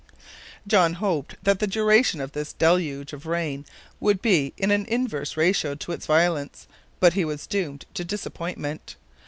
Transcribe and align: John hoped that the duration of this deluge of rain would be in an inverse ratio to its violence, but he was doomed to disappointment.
John 0.65 0.93
hoped 0.93 1.35
that 1.43 1.59
the 1.59 1.67
duration 1.67 2.21
of 2.21 2.31
this 2.31 2.53
deluge 2.53 3.13
of 3.13 3.27
rain 3.27 3.65
would 3.99 4.19
be 4.19 4.51
in 4.57 4.71
an 4.71 4.87
inverse 4.87 5.37
ratio 5.37 5.75
to 5.75 5.91
its 5.91 6.07
violence, 6.07 6.67
but 6.99 7.13
he 7.13 7.23
was 7.23 7.45
doomed 7.45 7.85
to 7.93 8.03
disappointment. 8.03 8.95